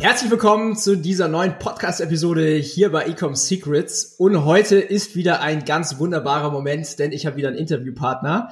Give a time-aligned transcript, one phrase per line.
[0.00, 4.14] Herzlich willkommen zu dieser neuen Podcast-Episode hier bei Ecom Secrets.
[4.16, 8.48] Und heute ist wieder ein ganz wunderbarer Moment, denn ich habe wieder einen Interviewpartner.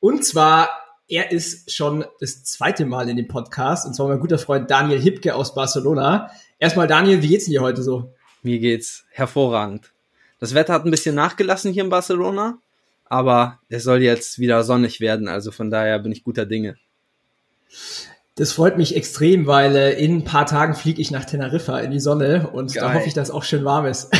[0.00, 0.70] Und zwar,
[1.06, 4.98] er ist schon das zweite Mal in dem Podcast, und zwar mein guter Freund Daniel
[4.98, 6.30] Hipke aus Barcelona.
[6.58, 8.14] Erstmal, Daniel, wie geht's dir heute so?
[8.42, 9.92] Mir geht's hervorragend.
[10.40, 12.56] Das Wetter hat ein bisschen nachgelassen hier in Barcelona,
[13.04, 16.78] aber es soll jetzt wieder sonnig werden, also von daher bin ich guter Dinge.
[18.36, 21.90] Das freut mich extrem, weil äh, in ein paar Tagen fliege ich nach Teneriffa in
[21.90, 22.82] die Sonne und Geil.
[22.82, 24.10] da hoffe ich, dass auch schön warm ist.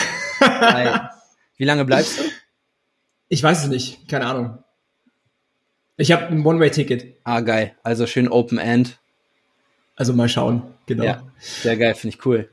[0.41, 1.11] Geil.
[1.59, 2.23] Wie lange bleibst du?
[3.29, 4.59] Ich weiß es nicht, keine Ahnung.
[5.99, 7.17] Ich habe ein One-Way-Ticket.
[7.25, 7.75] Ah, geil.
[7.83, 8.99] Also schön Open End.
[9.97, 11.05] Also mal schauen, genau.
[11.05, 12.51] Ja, sehr geil, finde ich cool.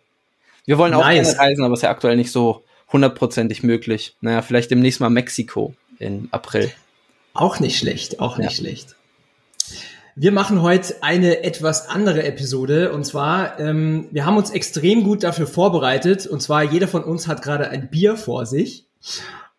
[0.65, 1.35] Wir wollen auch nice.
[1.35, 4.15] gerne reisen, aber es ist ja aktuell nicht so hundertprozentig möglich.
[4.21, 6.71] Naja, vielleicht demnächst mal Mexiko im April.
[7.33, 8.57] Auch nicht schlecht, auch nicht ja.
[8.57, 8.95] schlecht.
[10.15, 15.23] Wir machen heute eine etwas andere Episode und zwar, ähm, wir haben uns extrem gut
[15.23, 18.85] dafür vorbereitet und zwar jeder von uns hat gerade ein Bier vor sich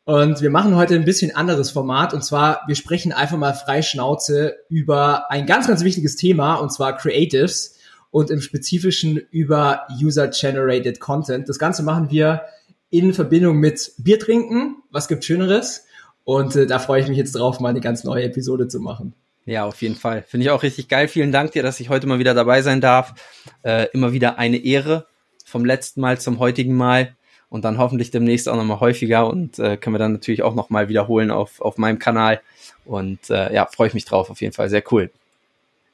[0.05, 3.83] und wir machen heute ein bisschen anderes Format und zwar, wir sprechen einfach mal frei
[3.83, 7.77] Schnauze über ein ganz, ganz wichtiges Thema und zwar Creatives
[8.13, 11.49] und im Spezifischen über User-Generated Content.
[11.49, 12.43] Das Ganze machen wir
[12.91, 14.77] in Verbindung mit Bier trinken.
[14.93, 15.87] Was gibt Schöneres?
[16.23, 19.15] Und äh, da freue ich mich jetzt drauf, mal eine ganz neue Episode zu machen.
[19.47, 20.23] Ja, auf jeden Fall.
[20.23, 21.09] Finde ich auch richtig geil.
[21.09, 23.15] Vielen Dank dir, dass ich heute mal wieder dabei sein darf.
[23.63, 25.07] Äh, immer wieder eine Ehre
[25.45, 27.15] vom letzten Mal zum heutigen Mal
[27.51, 30.89] und dann hoffentlich demnächst auch nochmal häufiger und äh, können wir dann natürlich auch nochmal
[30.89, 32.41] wiederholen auf, auf meinem Kanal.
[32.85, 34.71] Und äh, ja, freue ich mich drauf, auf jeden Fall.
[34.71, 35.11] Sehr cool.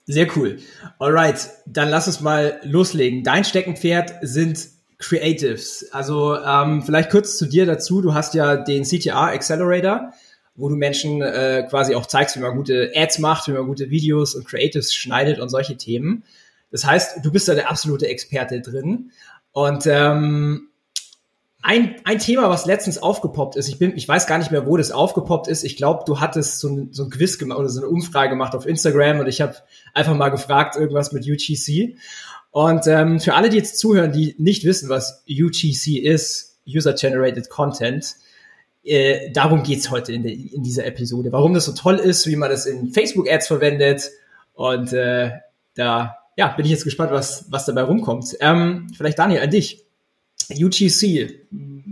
[0.07, 0.59] Sehr cool.
[0.99, 3.23] Alright, dann lass uns mal loslegen.
[3.25, 5.87] Dein Steckenpferd sind Creatives.
[5.93, 8.01] Also ähm, vielleicht kurz zu dir dazu.
[8.01, 10.13] Du hast ja den CTR Accelerator
[10.61, 13.91] wo du Menschen äh, quasi auch zeigst, wie man gute Ads macht, wie man gute
[13.91, 16.25] Videos und Creatives schneidet und solche Themen.
[16.71, 19.11] Das heißt, du bist da der absolute Experte drin.
[19.53, 20.69] Und ähm,
[21.63, 24.77] ein, ein Thema, was letztens aufgepoppt ist, ich bin, ich weiß gar nicht mehr, wo
[24.77, 25.65] das aufgepoppt ist.
[25.65, 28.55] Ich glaube, du hattest so ein, so ein Quiz gemacht oder so eine Umfrage gemacht
[28.55, 29.57] auf Instagram und ich habe
[29.93, 31.97] einfach mal gefragt, irgendwas mit UGC.
[32.51, 37.51] Und ähm, für alle, die jetzt zuhören, die nicht wissen, was UGC ist, User Generated
[37.51, 38.17] Content,
[38.91, 41.31] äh, darum geht's heute in, der, in dieser Episode.
[41.31, 44.11] Warum das so toll ist, wie man das in Facebook-Ads verwendet.
[44.55, 45.31] Und äh,
[45.75, 48.37] da ja, bin ich jetzt gespannt, was, was dabei rumkommt.
[48.41, 49.85] Ähm, vielleicht Daniel, an dich.
[50.51, 51.47] UGC,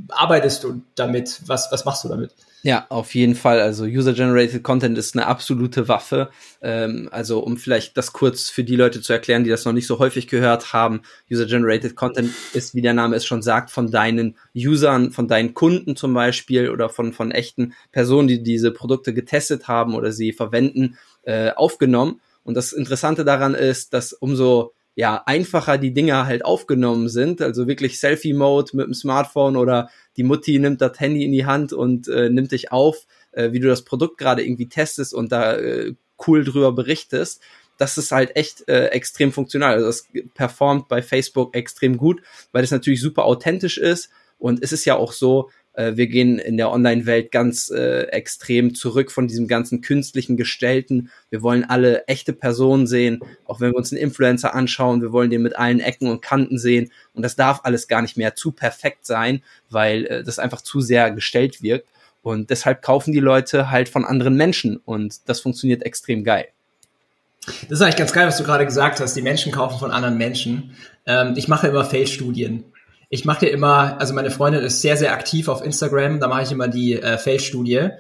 [0.09, 1.41] arbeitest du damit?
[1.47, 2.34] Was, was machst du damit?
[2.63, 3.61] Ja, auf jeden Fall.
[3.61, 6.31] Also User-Generated Content ist eine absolute Waffe.
[6.61, 9.87] Ähm, also um vielleicht das kurz für die Leute zu erklären, die das noch nicht
[9.87, 11.03] so häufig gehört haben.
[11.31, 15.95] User-Generated Content ist, wie der Name es schon sagt, von deinen Usern, von deinen Kunden
[15.95, 20.99] zum Beispiel oder von, von echten Personen, die diese Produkte getestet haben oder sie verwenden,
[21.23, 22.21] äh, aufgenommen.
[22.43, 27.41] Und das Interessante daran ist, dass umso ja, einfacher die Dinger halt aufgenommen sind.
[27.41, 31.72] Also wirklich Selfie-Mode mit dem Smartphone oder die Mutti nimmt das Handy in die Hand
[31.72, 35.54] und äh, nimmt dich auf, äh, wie du das Produkt gerade irgendwie testest und da
[35.54, 35.94] äh,
[36.26, 37.41] cool drüber berichtest.
[37.76, 39.75] Das ist halt echt äh, extrem funktional.
[39.75, 42.20] Also das performt bei Facebook extrem gut,
[42.50, 44.10] weil es natürlich super authentisch ist.
[44.36, 45.48] Und es ist ja auch so,
[45.78, 51.11] äh, wir gehen in der Online-Welt ganz äh, extrem zurück von diesem ganzen künstlichen Gestellten.
[51.31, 55.31] Wir wollen alle echte Personen sehen, auch wenn wir uns einen Influencer anschauen, wir wollen
[55.31, 56.91] den mit allen Ecken und Kanten sehen.
[57.15, 60.81] Und das darf alles gar nicht mehr zu perfekt sein, weil äh, das einfach zu
[60.81, 61.87] sehr gestellt wirkt.
[62.22, 66.49] Und deshalb kaufen die Leute halt von anderen Menschen und das funktioniert extrem geil.
[67.47, 69.15] Das ist eigentlich ganz geil, was du gerade gesagt hast.
[69.15, 70.77] Die Menschen kaufen von anderen Menschen.
[71.06, 72.65] Ähm, ich mache immer Feldstudien
[73.11, 76.43] ich mache ja immer, also meine Freundin ist sehr, sehr aktiv auf Instagram, da mache
[76.43, 77.91] ich immer die äh, Feldstudie.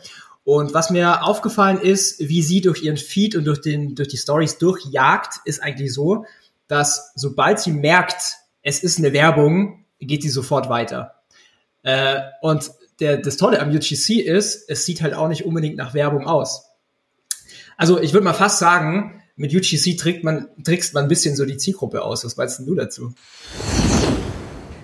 [0.44, 4.16] Und was mir aufgefallen ist, wie sie durch ihren Feed und durch, den, durch die
[4.16, 6.24] Stories durchjagt, ist eigentlich so,
[6.68, 11.22] dass sobald sie merkt, es ist eine Werbung, geht sie sofort weiter.
[11.82, 12.70] Äh, und
[13.00, 16.66] der, das Tolle am UGC ist, es sieht halt auch nicht unbedingt nach Werbung aus.
[17.76, 21.44] Also ich würde mal fast sagen, mit UGC trägt man, trickst man ein bisschen so
[21.44, 22.24] die Zielgruppe aus.
[22.24, 23.14] Was meinst du dazu?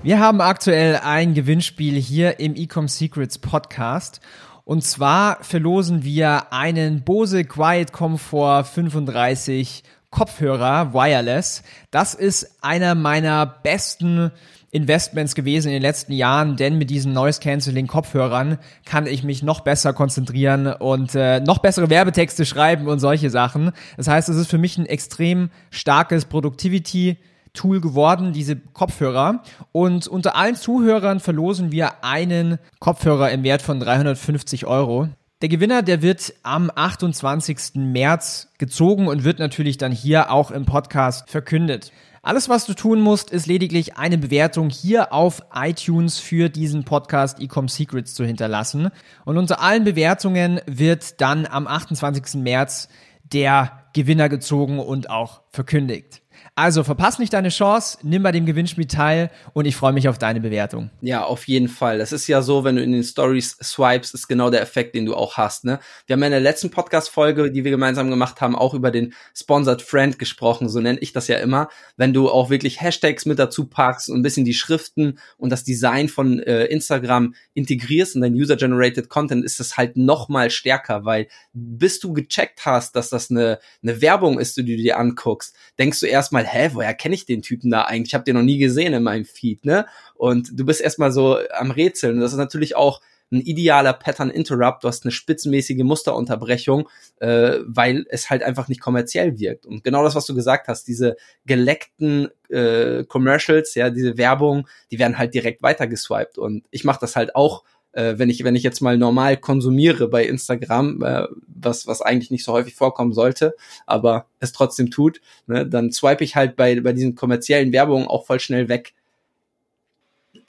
[0.05, 4.21] Wir haben aktuell ein Gewinnspiel hier im Ecom Secrets Podcast.
[4.67, 11.63] Und zwar verlosen wir einen Bose Quiet Comfort 35 Kopfhörer wireless.
[11.91, 14.31] Das ist einer meiner besten
[14.73, 19.43] Investments gewesen in den letzten Jahren, denn mit diesen Noise Cancelling Kopfhörern kann ich mich
[19.43, 23.73] noch besser konzentrieren und äh, noch bessere Werbetexte schreiben und solche Sachen.
[23.97, 27.17] Das heißt, es ist für mich ein extrem starkes Productivity
[27.55, 29.43] Tool geworden, diese Kopfhörer.
[29.73, 35.09] Und unter allen Zuhörern verlosen wir einen Kopfhörer im Wert von 350 Euro.
[35.41, 37.75] Der Gewinner, der wird am 28.
[37.75, 41.93] März gezogen und wird natürlich dann hier auch im Podcast verkündet.
[42.23, 47.39] Alles, was du tun musst, ist lediglich eine Bewertung hier auf iTunes für diesen Podcast
[47.39, 48.89] Ecom Secrets zu hinterlassen.
[49.27, 52.43] Und unter allen Bewertungen wird dann am 28.
[52.43, 52.89] März
[53.25, 56.23] der Gewinner gezogen und auch verkündigt.
[56.57, 60.19] Also verpass nicht deine Chance, nimm bei dem Gewinnspiel teil und ich freue mich auf
[60.19, 60.91] deine Bewertung.
[61.01, 61.99] Ja, auf jeden Fall.
[61.99, 65.05] Das ist ja so, wenn du in den Stories swipes, ist genau der Effekt, den
[65.05, 65.65] du auch hast.
[65.65, 65.81] Ne?
[66.07, 69.15] Wir haben ja in der letzten Podcast-Folge, die wir gemeinsam gemacht haben, auch über den
[69.35, 71.69] Sponsored Friend gesprochen, so nenne ich das ja immer.
[71.97, 75.65] Wenn du auch wirklich Hashtags mit dazu packst und ein bisschen die Schriften und das
[75.65, 81.05] Design von äh, Instagram integrierst in dein User-Generated Content, ist das halt noch mal stärker,
[81.05, 85.57] weil bis du gecheckt hast, dass das eine, eine Werbung ist, die du dir anguckst,
[85.81, 88.11] denkst du erstmal, mal, hä, woher kenne ich den Typen da eigentlich?
[88.11, 89.87] Ich habe den noch nie gesehen in meinem Feed, ne?
[90.15, 92.15] Und du bist erstmal so am Rätseln.
[92.15, 93.01] Und das ist natürlich auch
[93.33, 96.89] ein idealer Pattern Interrupt, du hast eine spitzenmäßige Musterunterbrechung,
[97.21, 99.67] äh, weil es halt einfach nicht kommerziell wirkt.
[99.67, 104.99] Und genau das, was du gesagt hast, diese geleckten äh, Commercials, ja, diese Werbung, die
[104.99, 106.39] werden halt direkt weitergeswiped.
[106.39, 107.65] Und ich mache das halt auch
[107.95, 112.31] äh, wenn ich wenn ich jetzt mal normal konsumiere bei Instagram, äh, was was eigentlich
[112.31, 113.55] nicht so häufig vorkommen sollte,
[113.87, 118.27] aber es trotzdem tut, ne, dann swipe ich halt bei bei diesen kommerziellen Werbungen auch
[118.27, 118.95] voll schnell weg.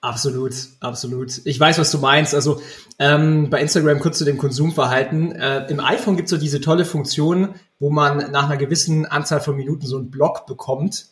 [0.01, 1.42] Absolut, absolut.
[1.45, 2.36] Ich weiß, was du meinst.
[2.36, 2.62] Also
[3.00, 5.31] ähm, bei Instagram kurz zu dem Konsumverhalten.
[5.31, 9.42] Äh, Im iPhone gibt es so diese tolle Funktion, wo man nach einer gewissen Anzahl
[9.42, 11.07] von Minuten so einen Block bekommt.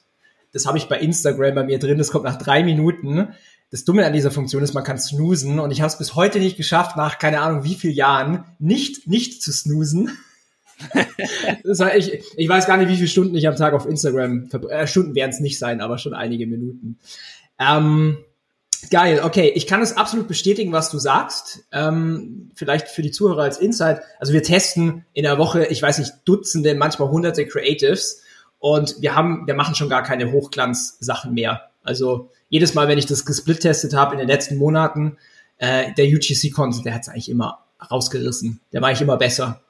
[0.52, 1.98] Das habe ich bei Instagram bei mir drin.
[1.98, 3.30] Das kommt nach drei Minuten
[3.74, 6.38] das Dumme an dieser Funktion ist, man kann snoosen und ich habe es bis heute
[6.38, 10.16] nicht geschafft, nach keine Ahnung wie vielen Jahren, nicht, nicht zu snoosen.
[11.64, 14.48] das heißt, ich, ich weiß gar nicht, wie viele Stunden ich am Tag auf Instagram
[14.70, 17.00] äh, Stunden werden es nicht sein, aber schon einige Minuten.
[17.58, 18.20] Ähm,
[18.92, 19.52] geil, okay.
[19.56, 21.64] Ich kann es absolut bestätigen, was du sagst.
[21.72, 24.04] Ähm, vielleicht für die Zuhörer als Insight.
[24.20, 28.22] Also wir testen in der Woche, ich weiß nicht, Dutzende, manchmal hunderte Creatives
[28.60, 31.73] und wir haben, wir machen schon gar keine Hochglanz-Sachen mehr.
[31.84, 35.18] Also jedes Mal, wenn ich das gesplittestet habe in den letzten Monaten,
[35.58, 37.60] äh, der UGC-Content, der hat es eigentlich immer
[37.92, 38.62] rausgerissen.
[38.72, 39.62] Der war eigentlich immer besser.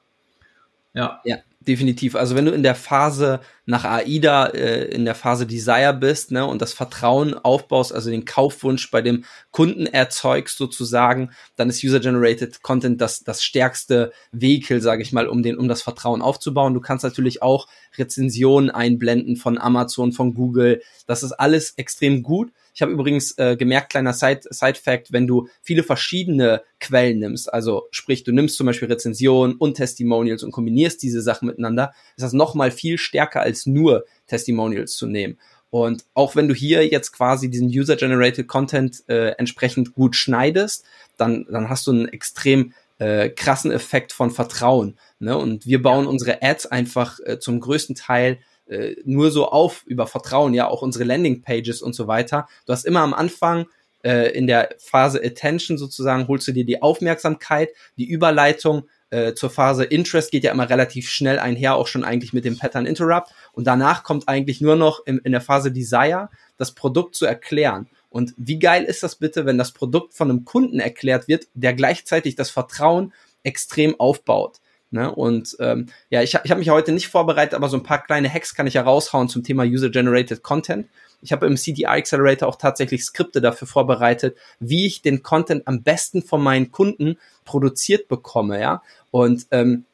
[0.93, 1.21] Ja.
[1.23, 1.37] Ja,
[1.67, 2.15] definitiv.
[2.15, 6.45] Also wenn du in der Phase nach AIDA, äh, in der Phase Desire bist, ne,
[6.45, 12.61] und das Vertrauen aufbaust, also den Kaufwunsch bei dem Kunden erzeugst sozusagen, dann ist User-Generated
[12.61, 16.73] Content das, das stärkste Vehikel, sage ich mal, um den, um das Vertrauen aufzubauen.
[16.73, 17.67] Du kannst natürlich auch
[17.97, 20.81] Rezensionen einblenden von Amazon, von Google.
[21.07, 22.51] Das ist alles extrem gut.
[22.73, 28.23] Ich habe übrigens äh, gemerkt, kleiner Side-Fact, wenn du viele verschiedene Quellen nimmst, also sprich,
[28.23, 32.71] du nimmst zum Beispiel Rezensionen und Testimonials und kombinierst diese Sachen miteinander, ist das nochmal
[32.71, 35.37] viel stärker als nur Testimonials zu nehmen.
[35.69, 40.85] Und auch wenn du hier jetzt quasi diesen User-Generated Content äh, entsprechend gut schneidest,
[41.17, 44.99] dann, dann hast du einen extrem äh, krassen Effekt von Vertrauen.
[45.19, 45.35] Ne?
[45.35, 48.37] Und wir bauen unsere Ads einfach äh, zum größten Teil
[48.73, 52.47] äh, nur so auf über Vertrauen, ja, auch unsere Landingpages und so weiter.
[52.65, 53.67] Du hast immer am Anfang
[54.03, 59.51] äh, in der Phase Attention sozusagen, holst du dir die Aufmerksamkeit, die Überleitung äh, zur
[59.51, 63.29] Phase Interest geht ja immer relativ schnell einher, auch schon eigentlich mit dem Pattern Interrupt.
[63.51, 67.87] Und danach kommt eigentlich nur noch in, in der Phase Desire das Produkt zu erklären.
[68.09, 71.73] Und wie geil ist das bitte, wenn das Produkt von einem Kunden erklärt wird, der
[71.73, 73.13] gleichzeitig das Vertrauen
[73.43, 74.59] extrem aufbaut.
[74.93, 75.13] Ne?
[75.13, 78.31] Und ähm, ja, ich, ich habe mich heute nicht vorbereitet, aber so ein paar kleine
[78.31, 80.87] Hacks kann ich ja raushauen zum Thema User-Generated Content.
[81.23, 85.81] Ich habe im CDI Accelerator auch tatsächlich Skripte dafür vorbereitet, wie ich den Content am
[85.81, 88.83] besten von meinen Kunden produziert bekomme, ja.
[89.09, 89.85] Und ähm,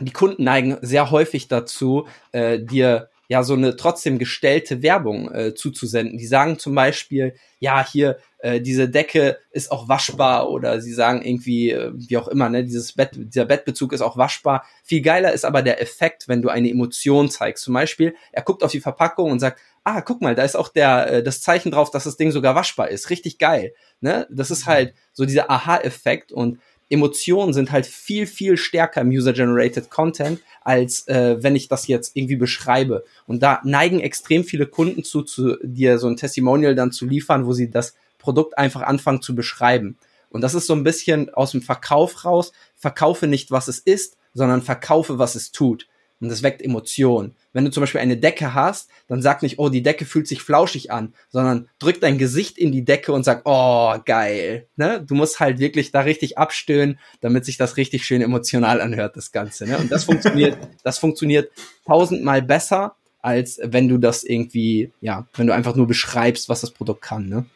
[0.00, 5.54] die Kunden neigen sehr häufig dazu, äh, dir ja so eine trotzdem gestellte Werbung äh,
[5.54, 6.18] zuzusenden.
[6.18, 11.22] Die sagen zum Beispiel, ja, hier, äh, diese Decke ist auch waschbar oder sie sagen
[11.22, 14.66] irgendwie, äh, wie auch immer, ne, dieses Bett, dieser Bettbezug ist auch waschbar.
[14.84, 17.64] Viel geiler ist aber der Effekt, wenn du eine Emotion zeigst.
[17.64, 20.68] Zum Beispiel, er guckt auf die Verpackung und sagt, ah, guck mal, da ist auch
[20.68, 23.08] der, äh, das Zeichen drauf, dass das Ding sogar waschbar ist.
[23.08, 23.72] Richtig geil.
[24.00, 24.26] Ne?
[24.30, 26.58] Das ist halt so dieser Aha-Effekt und
[26.92, 32.14] Emotionen sind halt viel, viel stärker im User-Generated Content, als äh, wenn ich das jetzt
[32.14, 33.04] irgendwie beschreibe.
[33.26, 37.46] Und da neigen extrem viele Kunden zu, zu dir so ein Testimonial dann zu liefern,
[37.46, 39.96] wo sie das Produkt einfach anfangen zu beschreiben.
[40.28, 42.52] Und das ist so ein bisschen aus dem Verkauf raus.
[42.76, 45.88] Verkaufe nicht, was es ist, sondern verkaufe, was es tut.
[46.22, 47.34] Und das weckt Emotionen.
[47.52, 50.40] Wenn du zum Beispiel eine Decke hast, dann sag nicht, oh, die Decke fühlt sich
[50.40, 54.68] flauschig an, sondern drück dein Gesicht in die Decke und sag, oh, geil.
[54.76, 55.04] Ne?
[55.04, 59.32] Du musst halt wirklich da richtig abstöhnen, damit sich das richtig schön emotional anhört, das
[59.32, 59.66] Ganze.
[59.66, 59.76] Ne?
[59.78, 61.50] Und das funktioniert, das funktioniert
[61.86, 66.70] tausendmal besser, als wenn du das irgendwie, ja, wenn du einfach nur beschreibst, was das
[66.70, 67.28] Produkt kann.
[67.28, 67.46] Ne?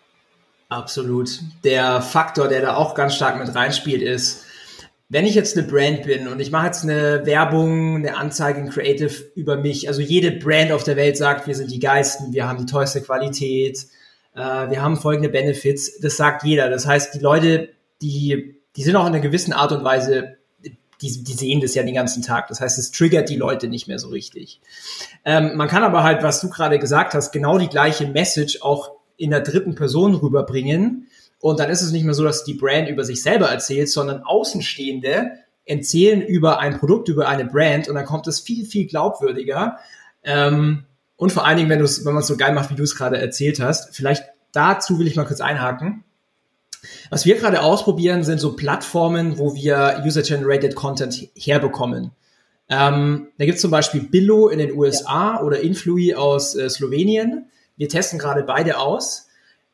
[0.68, 1.40] Absolut.
[1.62, 4.45] Der Faktor, der da auch ganz stark mit reinspielt, ist,
[5.08, 8.70] wenn ich jetzt eine Brand bin und ich mache jetzt eine Werbung, eine Anzeige in
[8.70, 12.48] Creative über mich, also jede Brand auf der Welt sagt, wir sind die Geisten, wir
[12.48, 13.86] haben die tollste Qualität,
[14.34, 16.68] äh, wir haben folgende Benefits, das sagt jeder.
[16.70, 17.68] Das heißt, die Leute,
[18.02, 20.38] die, die sind auch in einer gewissen Art und Weise,
[21.02, 22.48] die, die sehen das ja den ganzen Tag.
[22.48, 24.60] Das heißt, es triggert die Leute nicht mehr so richtig.
[25.25, 28.92] Ähm, man kann aber halt, was du gerade gesagt hast, genau die gleiche Message auch
[29.16, 31.08] in der dritten Person rüberbringen.
[31.46, 34.24] Und dann ist es nicht mehr so, dass die Brand über sich selber erzählt, sondern
[34.24, 35.30] Außenstehende
[35.64, 39.78] erzählen über ein Produkt, über eine Brand und dann kommt es viel, viel glaubwürdiger.
[40.24, 42.96] Ähm, und vor allen Dingen, wenn, wenn man es so geil macht, wie du es
[42.96, 46.02] gerade erzählt hast, vielleicht dazu will ich mal kurz einhaken.
[47.10, 52.10] Was wir gerade ausprobieren, sind so Plattformen, wo wir User-Generated Content herbekommen.
[52.68, 55.42] Ähm, da gibt es zum Beispiel Billo in den USA ja.
[55.44, 57.46] oder Influi aus äh, Slowenien.
[57.76, 59.25] Wir testen gerade beide aus.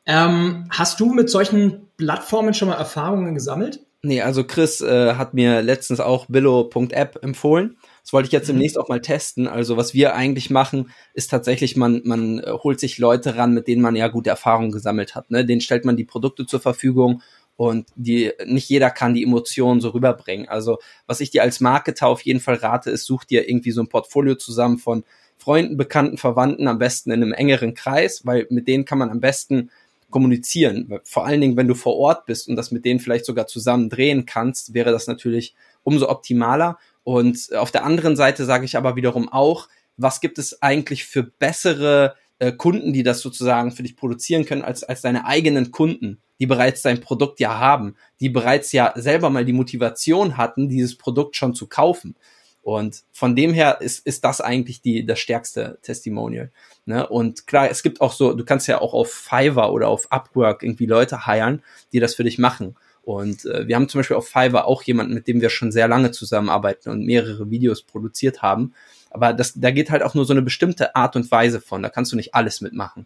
[0.05, 3.79] Ähm, hast du mit solchen Plattformen schon mal Erfahrungen gesammelt?
[4.05, 7.77] Nee, also Chris äh, hat mir letztens auch billo.app empfohlen.
[8.01, 8.53] Das wollte ich jetzt mhm.
[8.53, 9.47] demnächst auch mal testen.
[9.47, 13.69] Also was wir eigentlich machen, ist tatsächlich, man, man äh, holt sich Leute ran, mit
[13.69, 15.31] denen man ja gute Erfahrungen gesammelt hat.
[15.31, 15.45] Ne?
[15.45, 17.21] Denen stellt man die Produkte zur Verfügung
[17.55, 20.49] und die, nicht jeder kann die Emotionen so rüberbringen.
[20.49, 23.81] Also was ich dir als Marketer auf jeden Fall rate, ist, such dir irgendwie so
[23.81, 25.05] ein Portfolio zusammen von
[25.37, 29.21] Freunden, Bekannten, Verwandten, am besten in einem engeren Kreis, weil mit denen kann man am
[29.21, 29.69] besten
[30.13, 30.99] kommunizieren.
[31.03, 33.89] Vor allen Dingen, wenn du vor Ort bist und das mit denen vielleicht sogar zusammen
[33.89, 36.77] drehen kannst, wäre das natürlich umso optimaler.
[37.03, 39.67] Und auf der anderen Seite sage ich aber wiederum auch,
[39.97, 44.61] was gibt es eigentlich für bessere äh, Kunden, die das sozusagen für dich produzieren können,
[44.61, 49.31] als, als deine eigenen Kunden, die bereits dein Produkt ja haben, die bereits ja selber
[49.31, 52.15] mal die Motivation hatten, dieses Produkt schon zu kaufen.
[52.63, 56.49] Und von dem her ist, ist das eigentlich die, das stärkste Testimonial.
[56.85, 57.05] Ne?
[57.05, 60.63] Und klar, es gibt auch so, du kannst ja auch auf Fiverr oder auf Upwork
[60.63, 62.75] irgendwie Leute heiren, die das für dich machen.
[63.03, 65.89] Und äh, wir haben zum Beispiel auf Fiverr auch jemanden, mit dem wir schon sehr
[65.89, 68.73] lange zusammenarbeiten und mehrere Videos produziert haben.
[69.09, 71.83] Aber das, da geht halt auch nur so eine bestimmte Art und Weise von.
[71.83, 73.05] Da kannst du nicht alles mitmachen.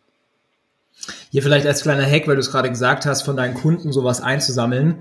[1.31, 4.21] Hier vielleicht als kleiner Hack, weil du es gerade gesagt hast, von deinen Kunden sowas
[4.21, 4.99] einzusammeln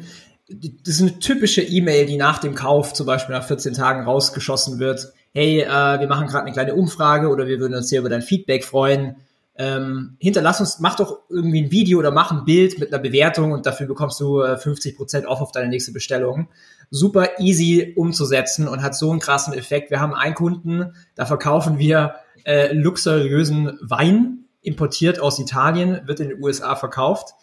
[0.48, 4.78] das ist eine typische E-Mail, die nach dem Kauf zum Beispiel nach 14 Tagen rausgeschossen
[4.78, 5.12] wird.
[5.32, 8.22] Hey, äh, wir machen gerade eine kleine Umfrage oder wir würden uns sehr über dein
[8.22, 9.16] Feedback freuen.
[9.58, 13.52] Ähm, hinterlass uns, mach doch irgendwie ein Video oder mach ein Bild mit einer Bewertung
[13.52, 16.48] und dafür bekommst du äh, 50% off auf deine nächste Bestellung.
[16.90, 19.90] Super easy umzusetzen und hat so einen krassen Effekt.
[19.90, 26.28] Wir haben einen Kunden, da verkaufen wir äh, luxuriösen Wein, importiert aus Italien, wird in
[26.28, 27.34] den USA verkauft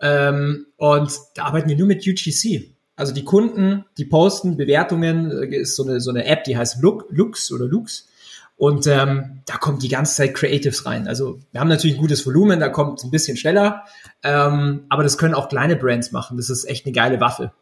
[0.00, 2.74] ähm, und da arbeiten wir nur mit UGC.
[2.96, 6.82] Also die Kunden, die posten Bewertungen, äh, ist so eine, so eine App, die heißt
[6.82, 8.08] Lux oder Lux.
[8.56, 11.08] Und ähm, da kommt die ganze Zeit Creatives rein.
[11.08, 13.84] Also wir haben natürlich ein gutes Volumen, da kommt es ein bisschen schneller,
[14.22, 16.38] ähm, aber das können auch kleine Brands machen.
[16.38, 17.52] Das ist echt eine geile Waffe.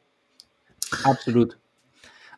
[1.02, 1.58] Absolut.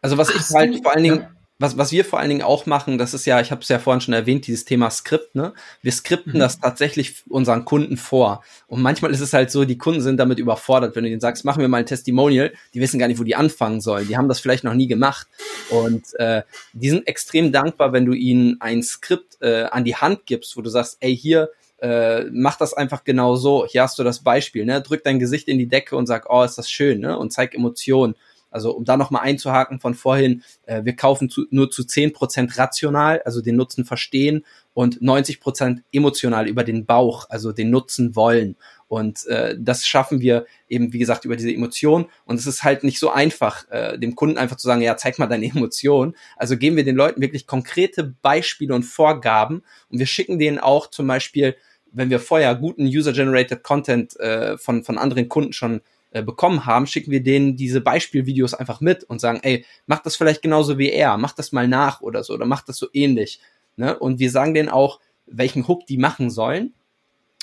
[0.00, 2.42] Also was Hast ich halt vor allen Dingen, ja was, was wir vor allen Dingen
[2.42, 5.34] auch machen, das ist ja, ich habe es ja vorhin schon erwähnt, dieses Thema Skript,
[5.34, 5.54] ne?
[5.80, 6.38] Wir skripten mhm.
[6.38, 8.44] das tatsächlich unseren Kunden vor.
[8.66, 11.46] Und manchmal ist es halt so, die Kunden sind damit überfordert, wenn du denen sagst,
[11.46, 14.06] machen wir mal ein Testimonial, die wissen gar nicht, wo die anfangen sollen.
[14.06, 15.28] Die haben das vielleicht noch nie gemacht.
[15.70, 16.42] Und äh,
[16.74, 20.60] die sind extrem dankbar, wenn du ihnen ein Skript äh, an die Hand gibst, wo
[20.60, 23.66] du sagst, ey, hier, äh, mach das einfach genau so.
[23.66, 24.82] Hier hast du das Beispiel, ne?
[24.82, 27.18] Drück dein Gesicht in die Decke und sag, oh, ist das schön, ne?
[27.18, 28.14] Und zeig Emotionen.
[28.56, 32.56] Also um da nochmal einzuhaken von vorhin, äh, wir kaufen zu, nur zu zehn Prozent
[32.56, 38.16] rational, also den Nutzen verstehen und 90 Prozent emotional über den Bauch, also den Nutzen
[38.16, 38.56] wollen.
[38.88, 42.06] Und äh, das schaffen wir eben, wie gesagt, über diese Emotion.
[42.24, 45.18] Und es ist halt nicht so einfach, äh, dem Kunden einfach zu sagen, ja, zeig
[45.18, 46.16] mal deine Emotion.
[46.38, 49.64] Also geben wir den Leuten wirklich konkrete Beispiele und Vorgaben.
[49.90, 51.56] Und wir schicken denen auch zum Beispiel,
[51.92, 55.82] wenn wir vorher guten User-Generated Content äh, von, von anderen Kunden schon
[56.16, 60.16] äh, bekommen haben, schicken wir denen diese Beispielvideos einfach mit und sagen, ey, mach das
[60.16, 63.38] vielleicht genauso wie er, mach das mal nach oder so, oder mach das so ähnlich.
[63.76, 63.98] Ne?
[63.98, 66.72] Und wir sagen denen auch, welchen Hook die machen sollen.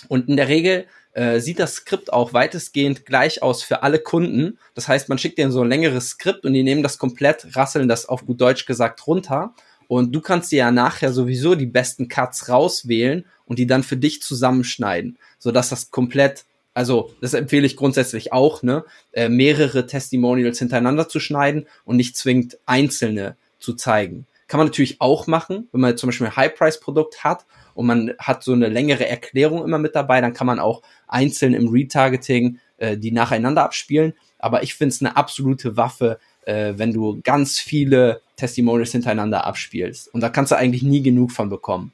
[0.07, 4.57] Und in der Regel äh, sieht das Skript auch weitestgehend gleich aus für alle Kunden.
[4.73, 7.87] Das heißt, man schickt denen so ein längeres Skript und die nehmen das komplett, rasseln
[7.87, 9.53] das auf gut Deutsch gesagt runter.
[9.87, 13.97] Und du kannst dir ja nachher sowieso die besten Cuts rauswählen und die dann für
[13.97, 20.59] dich zusammenschneiden, sodass das komplett also das empfehle ich grundsätzlich auch, ne, äh, mehrere Testimonials
[20.59, 24.25] hintereinander zu schneiden und nicht zwingend einzelne zu zeigen.
[24.47, 28.43] Kann man natürlich auch machen, wenn man zum Beispiel ein High-Price-Produkt hat und man hat
[28.43, 32.97] so eine längere Erklärung immer mit dabei, dann kann man auch einzeln im Retargeting äh,
[32.97, 34.13] die nacheinander abspielen.
[34.39, 40.13] Aber ich finde es eine absolute Waffe, äh, wenn du ganz viele Testimonials hintereinander abspielst.
[40.13, 41.93] Und da kannst du eigentlich nie genug von bekommen.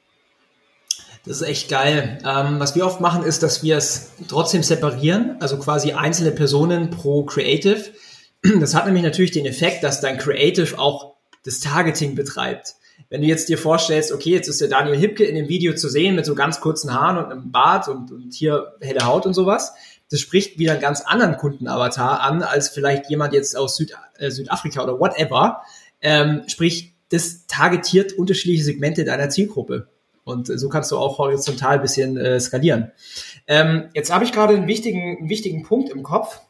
[1.26, 2.18] Das ist echt geil.
[2.24, 6.90] Ähm, was wir oft machen, ist, dass wir es trotzdem separieren, also quasi einzelne Personen
[6.90, 7.84] pro Creative.
[8.58, 12.74] Das hat nämlich natürlich den Effekt, dass dein Creative auch das Targeting betreibt.
[13.10, 15.88] Wenn du jetzt dir vorstellst, okay, jetzt ist der Daniel Hipke in dem Video zu
[15.88, 19.34] sehen mit so ganz kurzen Haaren und einem Bart und, und hier helle Haut und
[19.34, 19.74] sowas,
[20.10, 24.30] das spricht wieder einen ganz anderen Kundenavatar an, als vielleicht jemand jetzt aus Süd, äh,
[24.30, 25.62] Südafrika oder whatever.
[26.00, 29.88] Ähm, sprich, das targetiert unterschiedliche Segmente deiner Zielgruppe.
[30.30, 32.92] Und so kannst du auch horizontal ein bisschen äh, skalieren.
[33.46, 36.40] Ähm, jetzt habe ich gerade einen wichtigen, einen wichtigen Punkt im Kopf.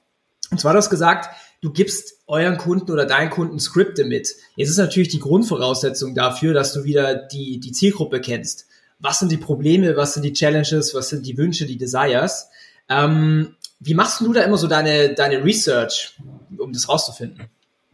[0.50, 4.34] Und zwar du hast gesagt, du gibst euren Kunden oder deinen Kunden Skripte mit.
[4.56, 8.66] Jetzt ist natürlich die Grundvoraussetzung dafür, dass du wieder die, die Zielgruppe kennst.
[8.98, 12.48] Was sind die Probleme, was sind die Challenges, was sind die Wünsche, die Desires?
[12.88, 16.18] Ähm, wie machst du da immer so deine, deine Research,
[16.58, 17.48] um das rauszufinden?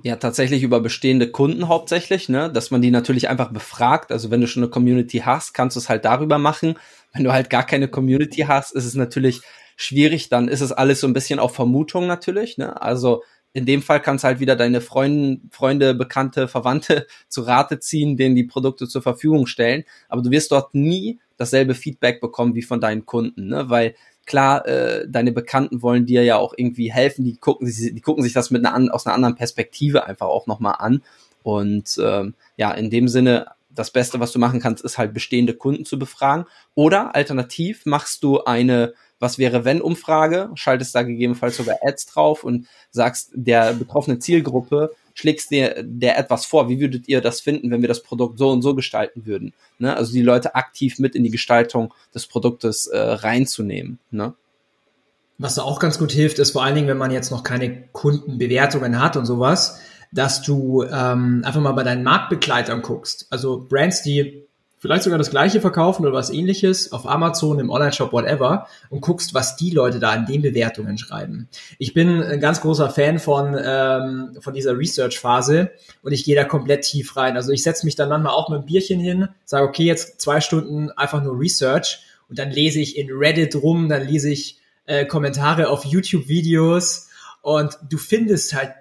[0.06, 4.12] Ja, tatsächlich über bestehende Kunden hauptsächlich, ne, dass man die natürlich einfach befragt.
[4.12, 6.78] Also wenn du schon eine Community hast, kannst du es halt darüber machen.
[7.12, 9.40] Wenn du halt gar keine Community hast, ist es natürlich
[9.76, 12.80] schwierig, dann ist es alles so ein bisschen auf Vermutung natürlich, ne?
[12.80, 17.80] Also in dem Fall kannst du halt wieder deine Freunde, Freunde, Bekannte, Verwandte zu Rate
[17.80, 19.82] ziehen, denen die Produkte zur Verfügung stellen.
[20.08, 23.70] Aber du wirst dort nie dasselbe Feedback bekommen wie von deinen Kunden, ne?
[23.70, 28.22] Weil klar, äh, deine Bekannten wollen dir ja auch irgendwie helfen, die gucken, die gucken
[28.22, 31.02] sich das mit einer, aus einer anderen Perspektive einfach auch nochmal an.
[31.42, 35.54] Und ähm, ja, in dem Sinne, das Beste, was du machen kannst, ist halt bestehende
[35.54, 36.46] Kunden zu befragen.
[36.74, 42.44] Oder alternativ machst du eine was wäre wenn Umfrage, schaltest da gegebenenfalls sogar Ads drauf
[42.44, 47.70] und sagst der betroffenen Zielgruppe, schlägst dir der etwas vor, wie würdet ihr das finden,
[47.70, 49.54] wenn wir das Produkt so und so gestalten würden?
[49.78, 49.96] Ne?
[49.96, 53.98] Also die Leute aktiv mit in die Gestaltung des Produktes äh, reinzunehmen.
[54.10, 54.34] Ne?
[55.38, 57.88] Was da auch ganz gut hilft, ist vor allen Dingen, wenn man jetzt noch keine
[57.92, 59.80] Kundenbewertungen hat und sowas,
[60.12, 63.26] dass du ähm, einfach mal bei deinen Marktbegleitern guckst.
[63.30, 64.45] Also Brands, die
[64.86, 69.34] vielleicht sogar das gleiche verkaufen oder was ähnliches auf Amazon, im Online-Shop, whatever und guckst,
[69.34, 71.48] was die Leute da in den Bewertungen schreiben.
[71.78, 75.72] Ich bin ein ganz großer Fan von, ähm, von dieser Research-Phase
[76.02, 77.36] und ich gehe da komplett tief rein.
[77.36, 80.40] Also ich setze mich dann manchmal auch mit einem Bierchen hin, sage, okay, jetzt zwei
[80.40, 85.04] Stunden einfach nur Research und dann lese ich in Reddit rum, dann lese ich äh,
[85.04, 87.08] Kommentare auf YouTube-Videos
[87.42, 88.72] und du findest halt,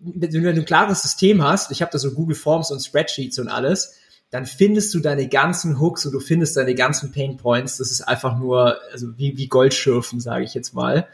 [0.00, 3.48] wenn du ein klares System hast, ich habe da so Google Forms und Spreadsheets und
[3.48, 3.99] alles,
[4.30, 7.78] dann findest du deine ganzen Hooks und du findest deine ganzen Pain Points.
[7.78, 11.08] Das ist einfach nur, also wie, wie Goldschürfen, sage ich jetzt mal.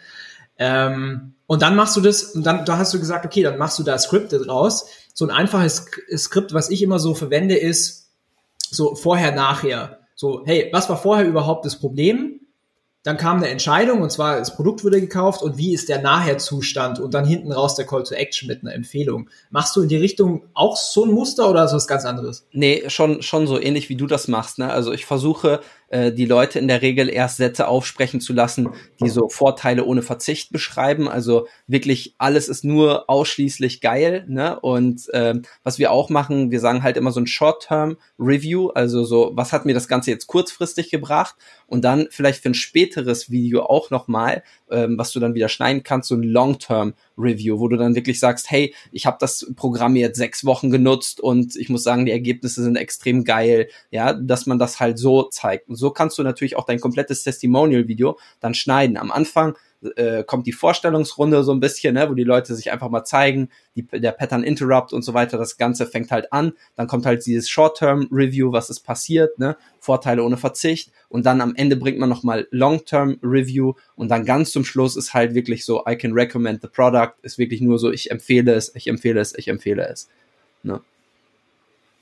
[0.59, 3.79] Ähm, und dann machst du das, und dann da hast du gesagt, okay, dann machst
[3.79, 4.89] du da Skripte draus.
[5.15, 8.11] So ein einfaches Skript, was ich immer so verwende, ist
[8.59, 10.01] so vorher, nachher.
[10.15, 12.36] So, hey, was war vorher überhaupt das Problem?
[13.07, 16.99] Dann kam eine Entscheidung und zwar das Produkt wurde gekauft und wie ist der Nachherzustand
[16.99, 19.31] und dann hinten raus der Call to Action mit einer Empfehlung.
[19.51, 22.49] Machst du in die Richtung auch so ein Muster oder ist das was ganz anderes?
[22.51, 24.59] Nee, schon, schon so ähnlich wie du das machst.
[24.59, 24.73] Ne?
[24.73, 28.71] Also ich versuche äh, die Leute in der Regel erst Sätze aufsprechen zu lassen,
[29.01, 31.09] die so Vorteile ohne Verzicht beschreiben.
[31.09, 34.25] Also wirklich alles ist nur ausschließlich geil.
[34.29, 34.59] Ne?
[34.59, 39.33] Und äh, was wir auch machen, wir sagen halt immer so ein Short-Term-Review, also so,
[39.35, 41.37] was hat mir das Ganze jetzt kurzfristig gebracht?
[41.67, 45.83] Und dann vielleicht für ein späteres Video auch nochmal, ähm, was du dann wieder schneiden
[45.83, 50.19] kannst, so ein Long-Term-Review, wo du dann wirklich sagst, hey, ich habe das Programm jetzt
[50.19, 54.59] sechs Wochen genutzt und ich muss sagen, die Ergebnisse sind extrem geil, ja, dass man
[54.59, 55.69] das halt so zeigt.
[55.69, 58.97] Und so kannst du natürlich auch dein komplettes Testimonial-Video dann schneiden.
[58.97, 59.57] Am Anfang
[59.97, 63.51] äh, kommt die Vorstellungsrunde so ein bisschen, ne, wo die Leute sich einfach mal zeigen,
[63.75, 67.25] die, der Pattern Interrupt und so weiter, das Ganze fängt halt an, dann kommt halt
[67.27, 70.91] dieses Short-Term-Review, was ist passiert, ne, Vorteile ohne Verzicht.
[71.09, 73.75] Und dann am Ende bringt man nochmal Long-Term-Review.
[73.95, 77.39] Und dann ganz zum Schluss ist halt wirklich so, I can recommend the product, ist
[77.39, 80.09] wirklich nur so, ich empfehle es, ich empfehle es, ich empfehle es,
[80.63, 80.81] ne.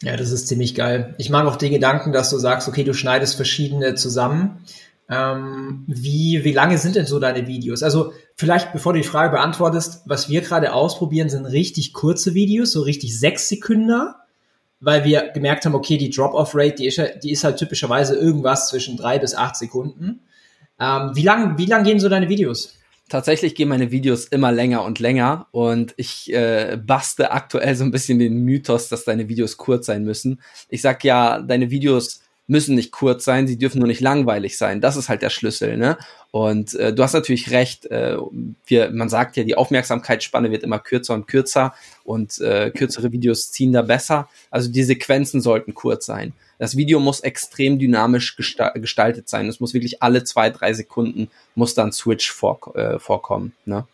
[0.02, 1.14] Ja, das ist ziemlich geil.
[1.16, 4.62] Ich mag auch den Gedanken, dass du sagst, okay, du schneidest verschiedene zusammen
[5.08, 7.82] ähm, wie, wie lange sind denn so deine Videos?
[7.82, 12.72] Also vielleicht, bevor du die Frage beantwortest, was wir gerade ausprobieren, sind richtig kurze Videos,
[12.72, 14.14] so richtig sechs Sekunden,
[14.80, 18.96] weil wir gemerkt haben, okay, die Drop-off-Rate, die ist, die ist halt typischerweise irgendwas zwischen
[18.96, 20.20] drei bis acht Sekunden.
[20.80, 22.74] Ähm, wie lang, wie lang gehen so deine Videos?
[23.10, 27.90] Tatsächlich gehen meine Videos immer länger und länger und ich äh, baste aktuell so ein
[27.90, 30.40] bisschen den Mythos, dass deine Videos kurz sein müssen.
[30.70, 34.80] Ich sag ja, deine Videos müssen nicht kurz sein, sie dürfen nur nicht langweilig sein.
[34.80, 35.96] Das ist halt der Schlüssel, ne?
[36.30, 38.16] Und äh, du hast natürlich recht, äh,
[38.66, 43.52] wir, man sagt ja, die Aufmerksamkeitsspanne wird immer kürzer und kürzer und äh, kürzere Videos
[43.52, 44.28] ziehen da besser.
[44.50, 46.32] Also die Sequenzen sollten kurz sein.
[46.58, 49.48] Das Video muss extrem dynamisch gestaltet sein.
[49.48, 53.52] Es muss wirklich alle zwei, drei Sekunden muss dann Switch vor, äh, vorkommen.
[53.64, 53.86] Ne?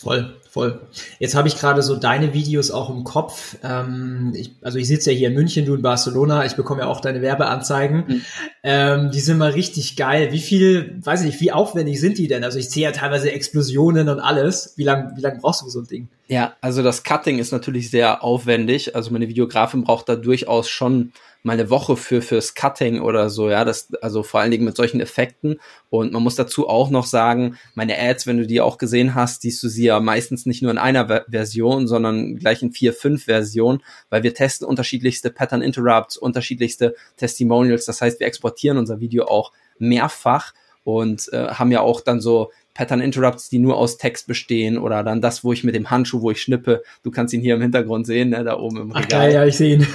[0.00, 0.80] Voll, voll.
[1.18, 3.56] Jetzt habe ich gerade so deine Videos auch im Kopf.
[3.62, 6.46] Ähm, ich, also ich sitze ja hier in München, du in Barcelona.
[6.46, 8.04] Ich bekomme ja auch deine Werbeanzeigen.
[8.08, 8.20] Mhm.
[8.62, 10.32] Ähm, die sind mal richtig geil.
[10.32, 12.44] Wie viel, weiß ich nicht, wie aufwendig sind die denn?
[12.44, 14.72] Also ich sehe ja teilweise Explosionen und alles.
[14.76, 16.08] Wie lange wie lang brauchst du so ein Ding?
[16.28, 18.96] Ja, also das Cutting ist natürlich sehr aufwendig.
[18.96, 23.48] Also meine Videografin braucht da durchaus schon mal eine Woche für fürs Cutting oder so,
[23.48, 27.06] ja, das also vor allen Dingen mit solchen Effekten und man muss dazu auch noch
[27.06, 30.62] sagen, meine Ads, wenn du die auch gesehen hast, siehst du sie ja meistens nicht
[30.62, 35.30] nur in einer Ver Version, sondern gleich in vier, fünf Versionen, weil wir testen unterschiedlichste
[35.30, 40.52] Pattern Interrupts, unterschiedlichste Testimonials, das heißt, wir exportieren unser Video auch mehrfach
[40.84, 45.02] und äh, haben ja auch dann so Pattern Interrupts, die nur aus Text bestehen oder
[45.02, 47.62] dann das, wo ich mit dem Handschuh, wo ich schnippe, du kannst ihn hier im
[47.62, 49.04] Hintergrund sehen, ne, da oben im Regal.
[49.04, 49.86] Ach geil, ja, ich sehe ihn.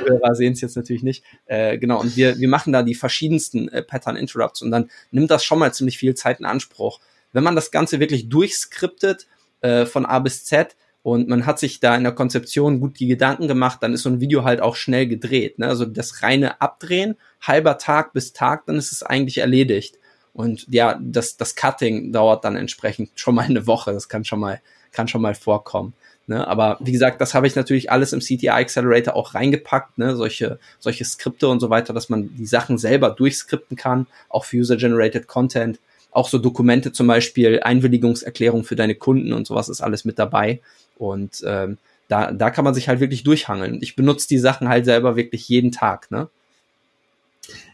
[0.00, 1.24] Hörer sehen es jetzt natürlich nicht.
[1.46, 5.30] Äh, genau, und wir, wir machen da die verschiedensten äh, Pattern Interrupts und dann nimmt
[5.30, 7.00] das schon mal ziemlich viel Zeit in Anspruch.
[7.32, 9.26] Wenn man das Ganze wirklich durchskriptet
[9.60, 13.06] äh, von A bis Z und man hat sich da in der Konzeption gut die
[13.06, 15.58] Gedanken gemacht, dann ist so ein Video halt auch schnell gedreht.
[15.58, 15.68] Ne?
[15.68, 19.98] Also das reine Abdrehen, halber Tag bis Tag, dann ist es eigentlich erledigt.
[20.32, 23.92] Und ja, das, das Cutting dauert dann entsprechend schon mal eine Woche.
[23.92, 24.60] Das kann schon mal,
[24.92, 25.94] kann schon mal vorkommen.
[26.30, 26.46] Ne?
[26.46, 30.14] Aber wie gesagt, das habe ich natürlich alles im CTI Accelerator auch reingepackt, ne?
[30.14, 34.58] solche, solche Skripte und so weiter, dass man die Sachen selber durchskripten kann, auch für
[34.58, 35.80] User-Generated Content.
[36.12, 40.60] Auch so Dokumente zum Beispiel, Einwilligungserklärung für deine Kunden und sowas ist alles mit dabei.
[40.96, 43.78] Und ähm, da, da kann man sich halt wirklich durchhangeln.
[43.80, 46.12] Ich benutze die Sachen halt selber wirklich jeden Tag.
[46.12, 46.28] Ne?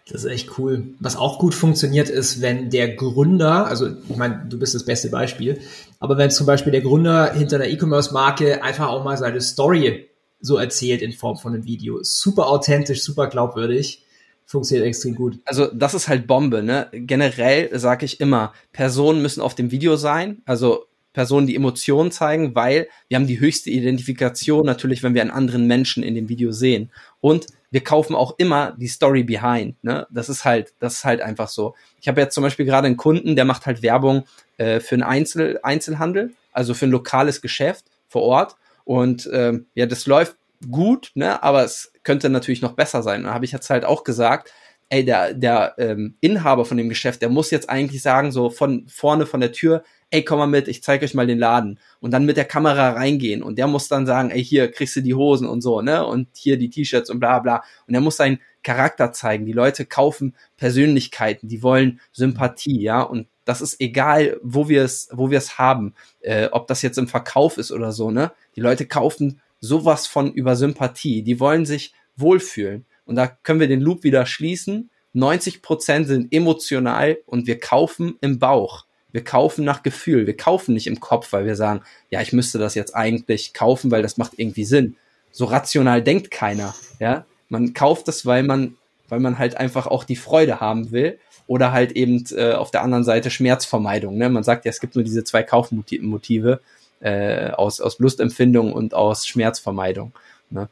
[0.08, 0.94] Das ist echt cool.
[1.00, 5.10] Was auch gut funktioniert ist, wenn der Gründer, also ich meine, du bist das beste
[5.10, 5.60] Beispiel,
[5.98, 10.08] aber wenn zum Beispiel der Gründer hinter einer E-Commerce-Marke einfach auch mal seine Story
[10.40, 11.98] so erzählt in Form von einem Video.
[12.02, 14.04] Super authentisch, super glaubwürdig.
[14.44, 15.40] Funktioniert extrem gut.
[15.44, 16.88] Also das ist halt Bombe, ne?
[16.92, 20.42] Generell sage ich immer, Personen müssen auf dem Video sein.
[20.44, 25.30] Also Personen, die Emotionen zeigen, weil wir haben die höchste Identifikation natürlich, wenn wir einen
[25.32, 26.92] anderen Menschen in dem Video sehen.
[27.20, 29.82] Und wir kaufen auch immer die Story behind.
[29.82, 30.06] Ne?
[30.10, 31.74] Das ist halt, das ist halt einfach so.
[32.00, 34.24] Ich habe jetzt zum Beispiel gerade einen Kunden, der macht halt Werbung
[34.56, 38.56] äh, für einen Einzel Einzelhandel, also für ein lokales Geschäft vor Ort.
[38.84, 40.36] Und ähm, ja, das läuft
[40.70, 41.42] gut, ne?
[41.42, 43.24] aber es könnte natürlich noch besser sein.
[43.24, 44.52] Da habe ich jetzt halt auch gesagt,
[44.88, 48.86] ey, der, der ähm, Inhaber von dem Geschäft, der muss jetzt eigentlich sagen, so von
[48.88, 51.80] vorne von der Tür, ey, komm mal mit, ich zeige euch mal den Laden.
[52.00, 53.42] Und dann mit der Kamera reingehen.
[53.42, 56.06] Und der muss dann sagen, ey, hier kriegst du die Hosen und so, ne?
[56.06, 57.62] Und hier die T-Shirts und bla bla.
[57.86, 59.46] Und er muss seinen Charakter zeigen.
[59.46, 63.02] Die Leute kaufen Persönlichkeiten, die wollen Sympathie, ja.
[63.02, 66.98] Und das ist egal, wo wir es, wo wir es haben, äh, ob das jetzt
[66.98, 68.32] im Verkauf ist oder so, ne?
[68.54, 71.22] Die Leute kaufen sowas von über Sympathie.
[71.22, 72.86] Die wollen sich wohlfühlen.
[73.06, 74.90] Und da können wir den Loop wieder schließen.
[75.14, 78.84] 90 Prozent sind emotional und wir kaufen im Bauch.
[79.12, 80.26] Wir kaufen nach Gefühl.
[80.26, 83.90] Wir kaufen nicht im Kopf, weil wir sagen, ja, ich müsste das jetzt eigentlich kaufen,
[83.90, 84.96] weil das macht irgendwie Sinn.
[85.32, 87.24] So rational denkt keiner, ja.
[87.48, 88.76] Man kauft das, weil man,
[89.08, 92.82] weil man halt einfach auch die Freude haben will oder halt eben äh, auf der
[92.82, 94.18] anderen Seite Schmerzvermeidung.
[94.18, 94.28] Ne?
[94.28, 96.60] Man sagt ja, es gibt nur diese zwei Kaufmotive
[97.00, 100.12] äh, aus, aus Lustempfindung und aus Schmerzvermeidung.
[100.50, 100.68] Ne?